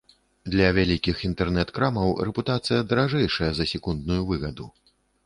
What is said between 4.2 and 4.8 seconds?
выгаду.